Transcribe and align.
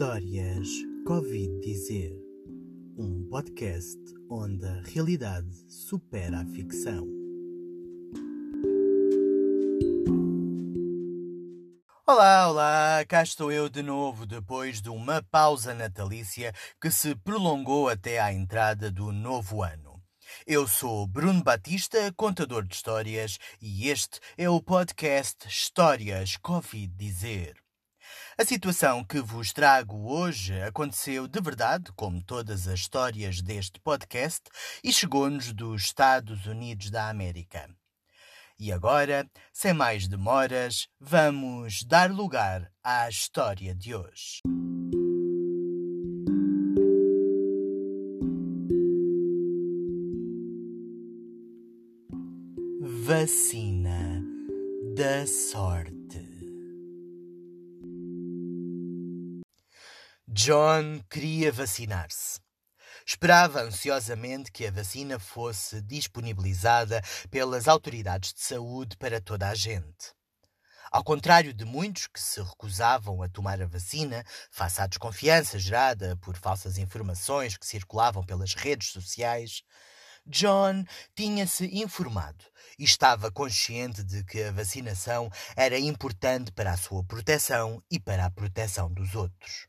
Histórias 0.00 0.68
Covid 1.04 1.58
Dizer 1.60 2.16
um 2.96 3.28
podcast 3.28 3.98
onde 4.30 4.64
a 4.64 4.80
realidade 4.82 5.52
supera 5.68 6.38
a 6.38 6.46
ficção. 6.46 7.04
Olá, 12.06 12.48
olá, 12.48 13.04
cá 13.08 13.24
estou 13.24 13.50
eu 13.50 13.68
de 13.68 13.82
novo 13.82 14.24
depois 14.24 14.80
de 14.80 14.88
uma 14.88 15.20
pausa 15.20 15.74
natalícia 15.74 16.52
que 16.80 16.92
se 16.92 17.16
prolongou 17.16 17.88
até 17.88 18.20
à 18.20 18.32
entrada 18.32 18.92
do 18.92 19.10
novo 19.10 19.64
ano. 19.64 20.00
Eu 20.46 20.68
sou 20.68 21.08
Bruno 21.08 21.42
Batista, 21.42 22.12
contador 22.16 22.64
de 22.64 22.76
histórias, 22.76 23.36
e 23.60 23.88
este 23.88 24.20
é 24.36 24.48
o 24.48 24.62
podcast 24.62 25.48
Histórias 25.48 26.36
Covid 26.36 26.86
Dizer. 26.94 27.67
A 28.38 28.44
situação 28.44 29.04
que 29.04 29.20
vos 29.20 29.52
trago 29.52 30.12
hoje 30.12 30.60
aconteceu 30.62 31.26
de 31.26 31.40
verdade, 31.40 31.90
como 31.96 32.22
todas 32.22 32.68
as 32.68 32.80
histórias 32.80 33.42
deste 33.42 33.80
podcast, 33.80 34.42
e 34.82 34.92
chegou-nos 34.92 35.52
dos 35.52 35.84
Estados 35.84 36.46
Unidos 36.46 36.90
da 36.90 37.08
América. 37.08 37.68
E 38.60 38.72
agora, 38.72 39.28
sem 39.52 39.72
mais 39.72 40.08
demoras, 40.08 40.88
vamos 40.98 41.84
dar 41.84 42.10
lugar 42.10 42.70
à 42.82 43.08
história 43.08 43.74
de 43.74 43.94
hoje. 43.94 44.40
Vacina 52.80 54.22
da 54.96 55.26
sorte. 55.26 55.97
John 60.40 61.00
queria 61.10 61.50
vacinar-se. 61.50 62.38
Esperava 63.04 63.60
ansiosamente 63.60 64.52
que 64.52 64.68
a 64.68 64.70
vacina 64.70 65.18
fosse 65.18 65.82
disponibilizada 65.82 67.02
pelas 67.28 67.66
autoridades 67.66 68.32
de 68.32 68.42
saúde 68.42 68.96
para 68.96 69.20
toda 69.20 69.48
a 69.48 69.54
gente. 69.56 70.14
Ao 70.92 71.02
contrário 71.02 71.52
de 71.52 71.64
muitos 71.64 72.06
que 72.06 72.20
se 72.20 72.40
recusavam 72.40 73.20
a 73.20 73.28
tomar 73.28 73.60
a 73.60 73.66
vacina, 73.66 74.24
face 74.48 74.80
à 74.80 74.86
desconfiança 74.86 75.58
gerada 75.58 76.16
por 76.18 76.36
falsas 76.36 76.78
informações 76.78 77.56
que 77.56 77.66
circulavam 77.66 78.22
pelas 78.22 78.54
redes 78.54 78.92
sociais, 78.92 79.64
John 80.24 80.84
tinha-se 81.16 81.66
informado 81.76 82.44
e 82.78 82.84
estava 82.84 83.32
consciente 83.32 84.04
de 84.04 84.22
que 84.22 84.44
a 84.44 84.52
vacinação 84.52 85.28
era 85.56 85.76
importante 85.80 86.52
para 86.52 86.74
a 86.74 86.76
sua 86.76 87.02
proteção 87.02 87.82
e 87.90 87.98
para 87.98 88.24
a 88.24 88.30
proteção 88.30 88.88
dos 88.88 89.16
outros. 89.16 89.66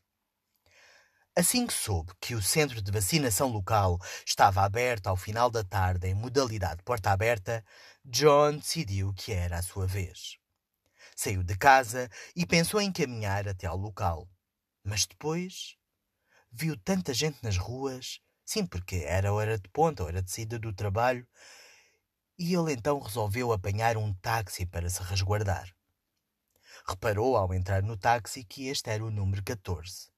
Assim 1.36 1.64
que 1.64 1.72
soube 1.72 2.12
que 2.20 2.34
o 2.34 2.42
centro 2.42 2.82
de 2.82 2.90
vacinação 2.90 3.48
local 3.48 4.00
estava 4.26 4.64
aberto 4.64 5.06
ao 5.06 5.16
final 5.16 5.48
da 5.48 5.62
tarde 5.62 6.08
em 6.08 6.14
modalidade 6.14 6.82
porta 6.82 7.12
aberta, 7.12 7.64
John 8.04 8.56
decidiu 8.56 9.14
que 9.14 9.32
era 9.32 9.58
a 9.58 9.62
sua 9.62 9.86
vez. 9.86 10.38
Saiu 11.14 11.44
de 11.44 11.56
casa 11.56 12.10
e 12.34 12.44
pensou 12.44 12.80
em 12.80 12.92
caminhar 12.92 13.46
até 13.46 13.68
ao 13.68 13.76
local. 13.76 14.28
Mas 14.82 15.06
depois 15.06 15.76
viu 16.50 16.76
tanta 16.76 17.14
gente 17.14 17.38
nas 17.44 17.56
ruas, 17.56 18.20
sim, 18.44 18.66
porque 18.66 18.96
era 18.96 19.32
hora 19.32 19.56
de 19.56 19.68
ponta, 19.68 20.02
hora 20.02 20.20
de 20.20 20.32
saída 20.32 20.58
do 20.58 20.74
trabalho, 20.74 21.24
e 22.36 22.54
ele 22.54 22.72
então 22.72 22.98
resolveu 22.98 23.52
apanhar 23.52 23.96
um 23.96 24.12
táxi 24.14 24.66
para 24.66 24.90
se 24.90 25.00
resguardar. 25.04 25.72
Reparou 26.88 27.36
ao 27.36 27.54
entrar 27.54 27.84
no 27.84 27.96
táxi 27.96 28.42
que 28.42 28.66
este 28.66 28.90
era 28.90 29.04
o 29.04 29.12
número 29.12 29.44
14 29.44 30.10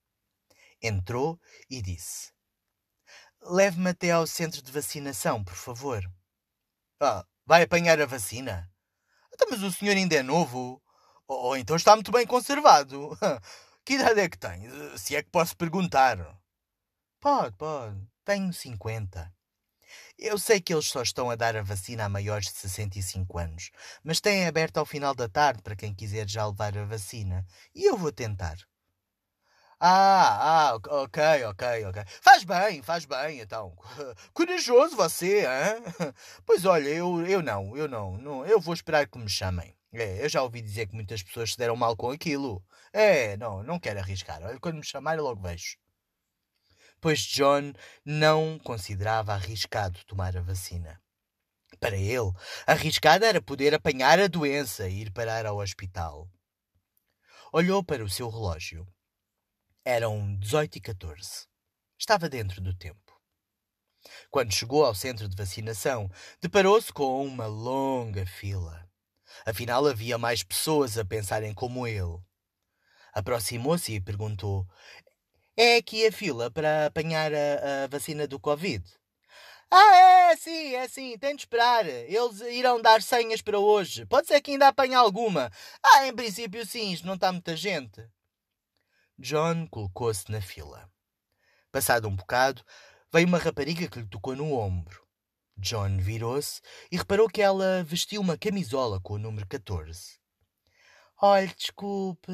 entrou 0.83 1.41
e 1.71 1.81
disse: 1.81 2.33
Leve-me 3.43 3.91
até 3.91 4.11
ao 4.11 4.27
centro 4.27 4.63
de 4.63 4.73
vacinação, 4.73 5.43
por 5.43 5.55
favor. 5.55 6.03
Ah, 7.01 7.27
vai 7.47 7.63
apanhar 7.63 8.01
a 8.01 8.07
vacina? 8.07 8.71
Então, 9.33 9.49
mas 9.51 9.63
o 9.63 9.73
senhor 9.73 9.97
ainda 9.97 10.15
é 10.15 10.23
novo. 10.23 10.83
Ou, 11.27 11.57
então 11.57 11.77
está 11.77 11.95
muito 11.95 12.13
bem 12.13 12.27
conservado. 12.27 13.11
Que 13.85 13.95
idade 13.95 14.21
é 14.21 14.29
que 14.29 14.39
tem? 14.39 14.71
Se 14.97 15.17
é 15.17 15.25
que 15.25 15.31
posso 15.31 15.57
perguntar. 15.57 16.17
Pode, 17.21 17.57
pode. 17.57 18.01
Tenho 18.25 18.53
50. 18.53 19.35
Eu 20.17 20.39
sei 20.39 20.61
que 20.61 20.73
eles 20.73 20.87
só 20.87 21.03
estão 21.03 21.29
a 21.31 21.35
dar 21.35 21.57
a 21.57 21.63
vacina 21.63 22.05
a 22.05 22.09
maiores 22.09 22.47
de 22.47 22.59
65 22.59 23.39
anos, 23.39 23.71
mas 24.05 24.21
têm 24.21 24.47
aberto 24.47 24.79
ao 24.79 24.87
final 24.87 25.17
da 25.17 25.29
tarde 25.29 25.63
para 25.63 25.75
quem 25.75 25.93
quiser 25.93 26.29
já 26.29 26.47
levar 26.47 26.79
a 26.79 26.85
vacina. 26.85 27.45
E 27.75 27.85
eu 27.85 27.97
vou 27.97 28.13
tentar. 28.13 28.57
Ah, 29.85 30.71
ah, 30.71 30.75
ok, 30.77 31.19
ok, 31.45 31.85
ok. 31.87 32.05
Faz 32.21 32.45
bem, 32.45 32.81
faz 32.83 33.05
bem, 33.05 33.41
então. 33.41 33.75
Corajoso 34.33 34.95
você, 34.95 35.41
hein? 35.41 35.83
Pois 36.47 36.65
olha, 36.65 36.89
eu, 36.89 37.27
eu 37.27 37.43
não, 37.43 37.77
eu 37.77 37.89
não, 37.89 38.17
não, 38.17 38.47
eu 38.47 38.61
vou 38.61 38.75
esperar 38.75 39.09
que 39.09 39.19
me 39.19 39.29
chamem. 39.29 39.77
É, 39.93 40.25
eu 40.25 40.29
já 40.29 40.41
ouvi 40.41 40.63
dizer 40.63 40.87
que 40.87 40.95
muitas 40.95 41.21
pessoas 41.25 41.51
se 41.51 41.59
deram 41.59 41.75
mal 41.75 41.97
com 41.97 42.11
aquilo. 42.11 42.65
É, 42.93 43.37
não, 43.37 43.65
não 43.65 43.81
quero 43.81 43.99
arriscar. 43.99 44.41
Olha, 44.45 44.61
quando 44.61 44.77
me 44.77 44.85
chamarem 44.85 45.21
logo 45.21 45.43
vejo. 45.43 45.77
Pois 47.01 47.19
John 47.19 47.73
não 48.05 48.61
considerava 48.61 49.33
arriscado 49.35 49.99
tomar 50.07 50.37
a 50.37 50.43
vacina. 50.43 51.03
Para 51.81 51.97
ele, 51.97 52.31
arriscado 52.69 53.25
era 53.25 53.43
poder 53.43 53.75
apanhar 53.75 54.21
a 54.21 54.29
doença 54.29 54.89
e 54.89 55.03
ir 55.03 55.11
parar 55.11 55.45
ao 55.45 55.59
hospital. 55.59 56.31
Olhou 57.53 57.83
para 57.83 58.05
o 58.05 58.09
seu 58.09 58.31
relógio 58.31 58.87
eram 59.85 60.37
18 60.37 60.77
e 60.77 60.81
14. 60.81 61.47
Estava 61.99 62.29
dentro 62.29 62.61
do 62.61 62.75
tempo. 62.75 63.01
Quando 64.31 64.53
chegou 64.53 64.85
ao 64.85 64.95
centro 64.95 65.29
de 65.29 65.37
vacinação, 65.37 66.11
deparou-se 66.41 66.93
com 66.93 67.25
uma 67.25 67.47
longa 67.47 68.27
fila. 68.27 68.89
Afinal, 69.47 69.87
havia 69.87 70.19
mais 70.19 70.43
pessoas 70.43 70.99
a 70.99 71.05
pensarem 71.05 71.55
como 71.55 71.87
ele. 71.87 72.19
Aproximou-se 73.13 73.93
e 73.93 74.01
perguntou: 74.01 74.67
É 75.57 75.77
aqui 75.77 76.07
a 76.07 76.13
fila 76.13 76.51
para 76.51 76.87
apanhar 76.87 77.33
a, 77.33 77.85
a 77.85 77.87
vacina 77.89 78.27
do 78.27 78.41
Covid? 78.41 78.85
Ah, 79.71 79.97
é, 79.97 80.37
sim, 80.37 80.75
é 80.75 80.87
sim, 80.87 81.17
tem 81.19 81.35
de 81.35 81.43
esperar. 81.43 81.87
Eles 81.87 82.41
irão 82.43 82.81
dar 82.81 83.01
senhas 83.03 83.41
para 83.41 83.59
hoje. 83.59 84.05
Pode 84.07 84.27
ser 84.27 84.41
que 84.43 84.51
ainda 84.51 84.69
apanhe 84.69 84.95
alguma. 84.95 85.51
Ah, 85.83 86.07
em 86.07 86.15
princípio, 86.15 86.67
sim, 86.67 86.93
isto 86.93 87.07
não 87.07 87.15
está 87.15 87.33
muita 87.33 87.57
gente. 87.57 88.07
John 89.23 89.69
colocou-se 89.69 90.29
na 90.33 90.41
fila. 90.41 90.91
Passado 91.71 92.09
um 92.09 92.17
bocado, 92.17 92.65
veio 93.13 93.29
uma 93.29 93.39
rapariga 93.39 93.87
que 93.87 94.01
lhe 94.01 94.09
tocou 94.09 94.35
no 94.35 94.53
ombro. 94.53 95.01
John 95.57 95.99
virou-se 95.99 96.61
e 96.91 96.97
reparou 96.97 97.29
que 97.29 97.41
ela 97.41 97.85
vestia 97.85 98.21
uma 98.21 98.37
camisola 98.37 99.01
com 99.01 99.15
o 99.15 99.19
número 99.19 99.47
14. 99.47 100.21
Olhe, 101.21 101.55
desculpe, 101.55 102.33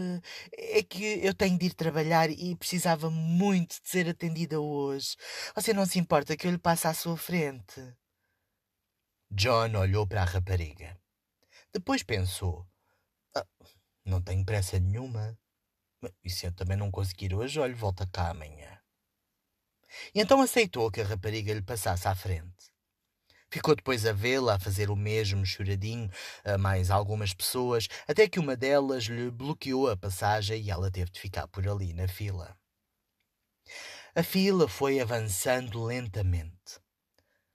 é 0.50 0.82
que 0.82 1.04
eu 1.22 1.34
tenho 1.34 1.59
de 1.59 1.66
ir 1.66 1.75
trabalhar 1.75 2.31
e 2.31 2.56
precisava 2.56 3.10
muito 3.10 3.82
de 3.82 3.87
ser 3.91 4.09
atendida 4.09 4.59
hoje. 4.59 5.15
Você 5.54 5.75
não 5.75 5.84
se 5.84 5.98
importa 5.98 6.38
que 6.38 6.47
eu 6.47 6.53
lhe 6.53 6.59
passe 6.59 6.87
à 6.87 6.94
sua 6.94 7.19
frente? 7.19 7.94
John 9.31 9.77
olhou 9.77 10.06
para 10.06 10.22
a 10.22 10.25
rapariga. 10.25 10.98
Depois 11.71 12.03
pensou: 12.03 12.66
ah, 13.37 13.44
Não 14.06 14.22
tenho 14.22 14.43
pressa 14.43 14.81
nenhuma. 14.81 15.38
E 16.25 16.31
se 16.31 16.47
eu 16.47 16.53
também 16.53 16.76
não 16.76 16.91
conseguir 16.91 17.34
hoje, 17.34 17.59
olhe, 17.59 17.75
volta 17.75 18.06
cá 18.06 18.31
amanhã. 18.31 18.78
E 20.14 20.20
então 20.20 20.41
aceitou 20.41 20.91
que 20.91 21.00
a 21.00 21.04
rapariga 21.04 21.53
lhe 21.53 21.62
passasse 21.62 22.06
à 22.06 22.14
frente. 22.14 22.72
Ficou 23.50 23.75
depois 23.75 24.04
a 24.04 24.12
vê-la 24.12 24.56
a 24.56 24.60
fazer 24.60 24.91
o 24.91 24.97
mesmo 24.97 25.45
choradinho 25.47 26.10
a 26.45 26.59
mais 26.59 26.91
algumas 26.91 27.33
pessoas, 27.33 27.89
até 28.06 28.28
que 28.28 28.39
uma 28.39 28.54
delas 28.54 29.04
lhe 29.04 29.30
bloqueou 29.30 29.91
a 29.91 29.97
passagem 29.97 30.62
e 30.62 30.71
ela 30.71 30.91
teve 30.91 31.10
de 31.10 31.18
ficar 31.18 31.48
por 31.48 31.66
ali 31.66 31.95
na 31.95 32.06
fila. 32.06 32.56
A 34.15 34.22
fila 34.22 34.68
foi 34.68 35.01
avançando 35.01 35.83
lentamente. 35.83 36.78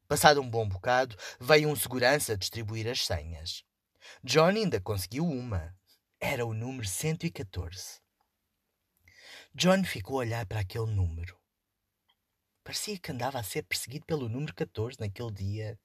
Passado 0.08 0.42
um 0.42 0.50
bom 0.50 0.68
bocado, 0.68 1.16
veio 1.40 1.70
um 1.70 1.76
segurança 1.76 2.38
distribuir 2.38 2.88
as 2.88 3.06
senhas. 3.06 3.64
John 4.24 4.50
ainda 4.50 4.82
conseguiu 4.82 5.26
uma. 5.26 5.76
Era 6.20 6.46
o 6.46 6.54
número 6.54 6.88
114. 6.88 8.03
John 9.56 9.84
ficou 9.84 10.16
a 10.16 10.20
olhar 10.20 10.46
para 10.48 10.62
aquele 10.62 10.88
número. 10.88 11.38
Parecia 12.64 12.98
que 12.98 13.12
andava 13.12 13.38
a 13.38 13.44
ser 13.44 13.62
perseguido 13.62 14.04
pelo 14.04 14.28
número 14.28 14.52
14 14.56 15.00
naquele 15.00 15.32
dia. 15.32 15.80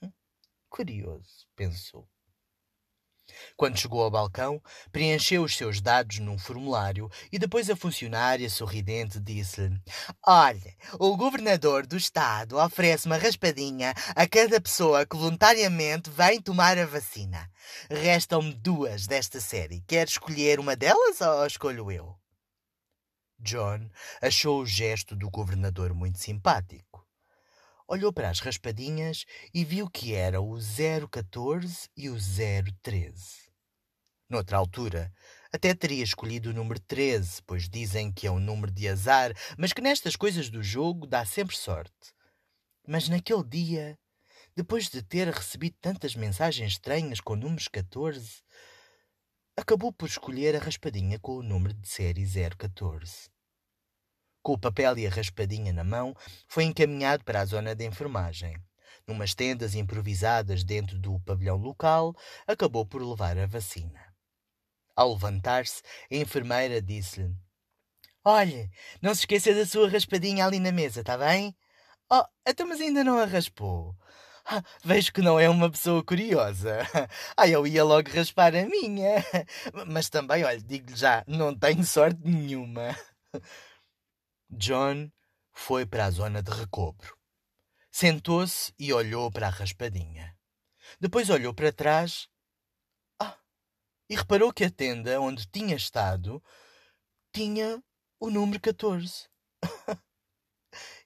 Hum, 0.00 0.10
curioso, 0.70 1.46
pensou. 1.54 2.08
Quando 3.54 3.78
chegou 3.78 4.02
ao 4.02 4.10
balcão, 4.10 4.62
preencheu 4.90 5.42
os 5.42 5.54
seus 5.54 5.78
dados 5.78 6.20
num 6.20 6.38
formulário 6.38 7.10
e 7.30 7.38
depois 7.38 7.68
a 7.68 7.76
funcionária 7.76 8.48
sorridente 8.48 9.20
disse-lhe: 9.20 9.78
Olha, 10.26 10.74
o 10.98 11.14
governador 11.18 11.86
do 11.86 11.98
estado 11.98 12.56
oferece 12.56 13.04
uma 13.04 13.18
raspadinha 13.18 13.92
a 14.14 14.26
cada 14.26 14.58
pessoa 14.58 15.04
que 15.04 15.16
voluntariamente 15.16 16.08
vem 16.08 16.40
tomar 16.40 16.78
a 16.78 16.86
vacina. 16.86 17.50
Restam-me 17.90 18.54
duas 18.54 19.06
desta 19.06 19.38
série. 19.38 19.82
Quer 19.86 20.06
escolher 20.06 20.58
uma 20.58 20.74
delas 20.74 21.20
ou 21.20 21.46
escolho 21.46 21.90
eu? 21.92 22.25
John 23.38 23.90
achou 24.20 24.62
o 24.62 24.66
gesto 24.66 25.14
do 25.14 25.30
governador 25.30 25.94
muito 25.94 26.18
simpático. 26.18 27.06
Olhou 27.88 28.12
para 28.12 28.30
as 28.30 28.40
raspadinhas 28.40 29.24
e 29.54 29.64
viu 29.64 29.88
que 29.88 30.14
era 30.14 30.40
o 30.40 30.58
014 30.58 31.88
e 31.96 32.08
o 32.08 32.16
013. 32.16 33.46
Noutra 34.28 34.56
altura, 34.56 35.12
até 35.52 35.72
teria 35.72 36.02
escolhido 36.02 36.50
o 36.50 36.52
número 36.52 36.80
13, 36.80 37.42
pois 37.46 37.68
dizem 37.68 38.12
que 38.12 38.26
é 38.26 38.30
um 38.30 38.40
número 38.40 38.72
de 38.72 38.88
azar, 38.88 39.32
mas 39.56 39.72
que 39.72 39.80
nestas 39.80 40.16
coisas 40.16 40.50
do 40.50 40.62
jogo 40.62 41.06
dá 41.06 41.24
sempre 41.24 41.56
sorte. 41.56 42.12
Mas 42.84 43.08
naquele 43.08 43.44
dia, 43.44 43.96
depois 44.56 44.88
de 44.88 45.02
ter 45.02 45.28
recebido 45.28 45.76
tantas 45.80 46.16
mensagens 46.16 46.72
estranhas 46.72 47.20
com 47.20 47.36
números 47.36 47.68
14, 47.68 48.42
acabou 49.56 49.90
por 49.90 50.06
escolher 50.06 50.54
a 50.54 50.58
raspadinha 50.58 51.18
com 51.18 51.38
o 51.38 51.42
número 51.42 51.72
de 51.72 51.88
série 51.88 52.26
014. 52.26 53.30
Com 54.42 54.52
o 54.52 54.58
papel 54.58 54.98
e 54.98 55.06
a 55.06 55.10
raspadinha 55.10 55.72
na 55.72 55.82
mão, 55.82 56.14
foi 56.46 56.64
encaminhado 56.64 57.24
para 57.24 57.40
a 57.40 57.44
zona 57.44 57.74
de 57.74 57.86
enfermagem. 57.86 58.54
Numas 59.06 59.34
tendas 59.34 59.74
improvisadas 59.74 60.62
dentro 60.62 60.98
do 60.98 61.18
pavilhão 61.20 61.56
local, 61.56 62.14
acabou 62.46 62.84
por 62.84 63.02
levar 63.02 63.38
a 63.38 63.46
vacina. 63.46 64.14
Ao 64.94 65.12
levantar-se, 65.12 65.82
a 66.10 66.16
enfermeira 66.16 66.82
disse-lhe: 66.82 67.34
Olhe, 68.24 68.70
não 69.00 69.14
se 69.14 69.20
esqueça 69.20 69.54
da 69.54 69.64
sua 69.64 69.88
raspadinha 69.88 70.44
ali 70.44 70.60
na 70.60 70.70
mesa, 70.70 71.00
está 71.00 71.16
bem? 71.16 71.56
Oh, 72.10 72.24
então 72.46 72.68
mas 72.68 72.80
ainda 72.80 73.02
não 73.02 73.18
a 73.18 73.24
raspou. 73.24 73.96
Ah, 74.48 74.62
vejo 74.84 75.12
que 75.12 75.20
não 75.20 75.40
é 75.40 75.48
uma 75.48 75.70
pessoa 75.70 76.04
curiosa. 76.04 76.78
Ah, 77.36 77.48
eu 77.48 77.66
ia 77.66 77.84
logo 77.84 78.10
raspar 78.10 78.54
a 78.54 78.64
minha. 78.66 79.16
Mas 79.86 80.08
também, 80.08 80.44
olha, 80.44 80.60
digo-lhe 80.60 80.96
já, 80.96 81.24
não 81.26 81.54
tenho 81.54 81.84
sorte 81.84 82.20
nenhuma. 82.24 82.96
John 84.48 85.10
foi 85.52 85.84
para 85.84 86.06
a 86.06 86.10
zona 86.10 86.42
de 86.42 86.50
recobro. 86.50 87.16
Sentou-se 87.90 88.72
e 88.78 88.92
olhou 88.92 89.30
para 89.30 89.48
a 89.48 89.50
raspadinha. 89.50 90.36
Depois 91.00 91.28
olhou 91.30 91.52
para 91.52 91.72
trás 91.72 92.28
e 94.08 94.14
reparou 94.14 94.52
que 94.52 94.64
a 94.64 94.70
tenda 94.70 95.20
onde 95.20 95.46
tinha 95.48 95.74
estado 95.74 96.42
tinha 97.32 97.82
o 98.20 98.30
número 98.30 98.60
14. 98.60 99.28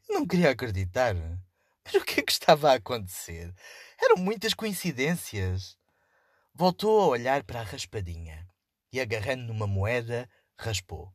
não 0.08 0.26
queria 0.26 0.50
acreditar. 0.50 1.14
Mas 1.92 2.02
o 2.02 2.04
que 2.04 2.20
é 2.20 2.22
que 2.22 2.30
estava 2.30 2.70
a 2.70 2.74
acontecer? 2.74 3.52
Eram 4.00 4.16
muitas 4.16 4.54
coincidências. 4.54 5.76
Voltou 6.54 7.00
a 7.00 7.06
olhar 7.08 7.42
para 7.42 7.60
a 7.60 7.64
raspadinha 7.64 8.46
e, 8.92 9.00
agarrando 9.00 9.42
numa 9.42 9.66
moeda, 9.66 10.30
raspou. 10.56 11.12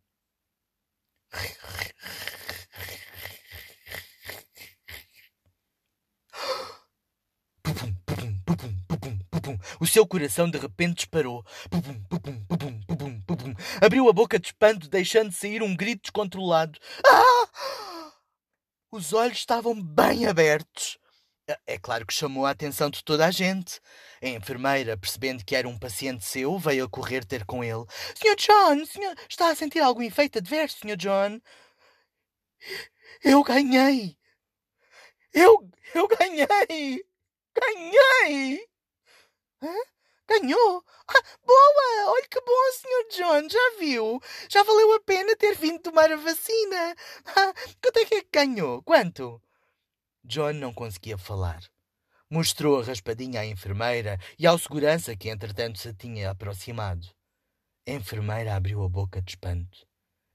O 9.80 9.88
seu 9.88 10.06
coração 10.06 10.50
de 10.50 10.58
repente 10.58 10.98
disparou. 10.98 11.46
Pupum, 11.70 12.04
pupum, 12.04 12.46
pupum, 12.46 12.82
pupum, 12.82 13.22
pupum. 13.22 13.54
Abriu 13.82 14.10
a 14.10 14.14
boca 14.14 14.38
de 14.38 14.48
espanto, 14.48 14.90
deixando 14.90 15.32
sair 15.32 15.64
um 15.64 15.74
grito 15.74 16.02
descontrolado. 16.02 16.78
Ah! 17.06 17.95
Os 18.92 19.14
olhos 19.14 19.38
estavam 19.38 19.82
bem 19.82 20.26
abertos. 20.26 20.98
É 21.68 21.78
claro 21.78 22.06
que 22.06 22.14
chamou 22.14 22.46
a 22.46 22.52
atenção 22.52 22.90
de 22.90 23.04
toda 23.04 23.26
a 23.26 23.32
gente. 23.32 23.80
A 24.22 24.28
enfermeira, 24.28 24.98
percebendo 24.98 25.46
que 25.46 25.56
era 25.56 25.68
um 25.68 25.78
paciente 25.78 26.26
seu, 26.26 26.58
veio 26.58 26.86
a 26.86 26.90
correr 26.90 27.24
ter 27.24 27.46
com 27.46 27.64
ele. 27.64 27.86
Sr. 28.16 28.36
John, 28.36 28.86
senhor, 28.86 29.16
está 29.30 29.50
a 29.50 29.56
sentir 29.56 29.80
algum 29.80 30.02
efeito 30.02 30.40
adverso, 30.40 30.80
Sr. 30.80 30.98
John? 30.98 31.40
Eu 33.24 33.44
ganhei! 33.44 34.18
Eu, 35.34 35.70
eu 35.94 36.08
ganhei! 36.08 37.06
Ganhei! 37.54 38.68
Hã? 39.62 39.95
Ganhou? 40.28 40.84
Ah, 41.08 41.24
boa! 41.46 42.12
Olha 42.12 42.28
que 42.28 42.42
bom, 42.42 42.72
Sr. 42.74 43.18
John, 43.18 43.50
já 43.50 43.80
viu? 43.80 44.20
Já 44.50 44.64
valeu 44.64 44.96
a 44.96 45.00
pena 45.02 45.36
ter 45.36 45.56
vindo 45.56 45.80
tomar 45.80 46.12
a 46.12 46.16
vacina. 46.16 46.96
Ah, 47.28 47.54
quanto 47.82 48.00
é 48.00 48.06
que 48.06 48.16
é 48.16 48.22
que 48.22 48.30
ganhou? 48.32 48.82
Quanto? 48.84 49.42
John 50.24 50.54
não 50.54 50.74
conseguia 50.74 51.18
falar. 51.18 51.62
Mostrou 52.30 52.80
a 52.80 52.84
raspadinha 52.84 53.42
à 53.42 53.46
enfermeira 53.46 54.18
e 54.40 54.48
ao 54.48 54.58
segurança 54.58 55.16
que, 55.16 55.30
entretanto, 55.30 55.78
se 55.78 55.94
tinha 55.94 56.32
aproximado. 56.32 57.08
A 57.88 57.92
enfermeira 57.92 58.56
abriu 58.56 58.84
a 58.84 58.90
boca 58.90 59.22
de 59.22 59.34
espanto. 59.34 59.86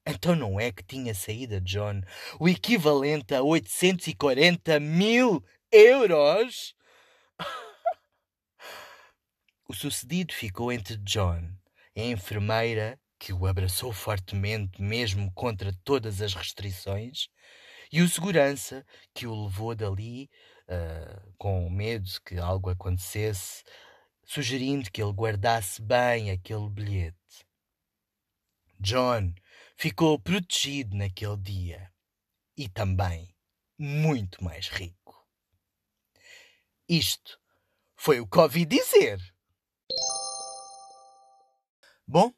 Então 0.07 0.35
não 0.37 0.59
é 0.59 0.71
que 0.73 0.85
tinha 0.85 1.15
saído 1.15 1.57
a 1.57 1.61
John 1.61 2.01
o 2.39 2.49
equivalente 2.49 3.35
a 3.35 3.43
840 3.43 4.79
mil 4.81 5.45
euros? 5.71 6.75
O 9.71 9.73
sucedido 9.73 10.35
ficou 10.35 10.73
entre 10.73 10.97
John, 10.97 11.49
a 11.97 12.01
enfermeira, 12.01 12.99
que 13.21 13.33
o 13.33 13.47
abraçou 13.47 13.93
fortemente, 13.93 14.83
mesmo 14.83 15.33
contra 15.33 15.73
todas 15.85 16.21
as 16.21 16.35
restrições, 16.35 17.29
e 17.93 18.03
o 18.03 18.09
segurança, 18.09 18.85
que 19.15 19.29
o 19.29 19.45
levou 19.45 19.77
dali 19.77 20.29
uh, 20.67 21.35
com 21.39 21.71
medo 21.71 22.11
que 22.27 22.37
algo 22.37 22.69
acontecesse, 22.69 23.63
sugerindo 24.25 24.91
que 24.91 25.01
ele 25.01 25.13
guardasse 25.13 25.81
bem 25.81 26.33
aquele 26.33 26.69
bilhete. 26.69 27.47
John 28.81 29.33
ficou 29.77 30.19
protegido 30.19 30.97
naquele 30.97 31.37
dia 31.37 31.93
e 32.57 32.69
também 32.69 33.33
muito 33.79 34.43
mais 34.43 34.67
rico. 34.67 35.25
Isto 36.89 37.39
foi 37.95 38.19
o 38.19 38.27
que 38.27 38.37
ouvi 38.37 38.65
dizer. 38.65 39.30
Bom, 42.13 42.33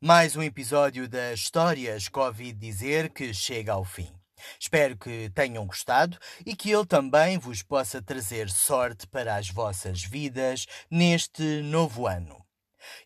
mais 0.00 0.36
um 0.36 0.42
episódio 0.44 1.08
da 1.08 1.32
Histórias 1.32 2.08
Covid 2.08 2.52
dizer 2.52 3.10
que 3.10 3.34
chega 3.34 3.72
ao 3.72 3.84
fim. 3.84 4.08
Espero 4.56 4.96
que 4.96 5.28
tenham 5.30 5.66
gostado 5.66 6.16
e 6.46 6.54
que 6.54 6.70
ele 6.70 6.86
também 6.86 7.36
vos 7.36 7.60
possa 7.60 8.00
trazer 8.00 8.48
sorte 8.48 9.04
para 9.08 9.34
as 9.34 9.50
vossas 9.50 10.04
vidas 10.04 10.66
neste 10.88 11.42
novo 11.62 12.06
ano. 12.06 12.36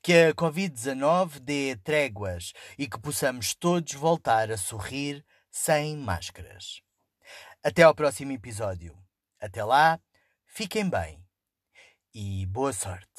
Que 0.02 0.12
a 0.12 0.34
Covid-19 0.34 1.40
dê 1.40 1.76
tréguas 1.82 2.52
e 2.76 2.86
que 2.86 3.00
possamos 3.00 3.54
todos 3.54 3.94
voltar 3.94 4.50
a 4.50 4.58
sorrir 4.58 5.24
sem 5.50 5.96
máscaras. 5.96 6.82
Até 7.64 7.82
ao 7.82 7.94
próximo 7.94 8.32
episódio. 8.32 8.94
Até 9.40 9.64
lá, 9.64 9.98
fiquem 10.44 10.86
bem 10.86 11.18
e 12.14 12.44
boa 12.44 12.74
sorte. 12.74 13.10